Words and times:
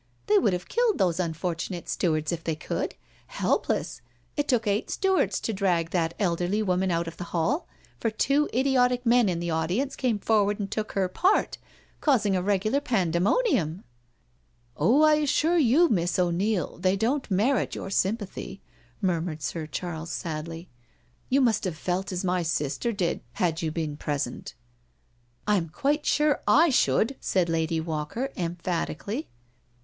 They 0.25 0.39
would 0.39 0.53
have 0.53 0.67
killed 0.67 0.97
those 0.97 1.19
unfortunate 1.19 1.87
stewards, 1.87 2.31
if 2.31 2.43
they 2.43 2.55
could. 2.55 2.95
Helpless 3.27 4.01
I 4.35 4.41
It 4.41 4.47
took 4.47 4.65
eight 4.65 4.89
stewards 4.89 5.39
fo 5.39 5.53
drag 5.53 5.91
that 5.91 6.15
elderly 6.17 6.63
woman 6.63 6.89
out 6.89 7.07
of 7.07 7.17
the 7.17 7.25
hall, 7.25 7.67
for 7.99 8.09
two 8.09 8.49
idiotic 8.51 9.05
men 9.05 9.29
in 9.29 9.39
the 9.39 9.51
audience 9.51 9.95
came 9.95 10.17
forward 10.17 10.59
and 10.59 10.71
took 10.71 10.93
her 10.93 11.07
part, 11.07 11.59
causing 11.99 12.35
a 12.35 12.41
regular 12.41 12.81
pande 12.81 13.13
monium/^" 13.13 13.83
Ohy 14.75 15.07
I 15.07 15.13
assure 15.17 15.59
you, 15.59 15.87
Miss 15.87 16.17
O'Neil, 16.17 16.79
they 16.79 16.95
don't 16.97 17.29
merit 17.29 17.75
your 17.75 17.89
sympathy/' 17.91 18.59
murmured 19.03 19.43
Sir 19.43 19.67
Charles 19.67 20.09
sadly." 20.11 20.67
You 21.29 21.43
would 21.43 21.63
have 21.63 21.77
felt 21.77 22.11
as 22.11 22.23
my 22.25 22.41
sister 22.41 22.91
did 22.91 23.21
had 23.33 23.61
you 23.61 23.71
been 23.71 23.97
present.'*'' 23.97 24.55
I 25.47 25.57
am 25.57 25.69
quite 25.69 26.07
sure 26.07 26.41
/ 26.57 26.69
should," 26.71 27.17
said 27.19 27.49
Lady 27.49 27.79
Walker 27.79 28.31
emphatically. 28.35 29.29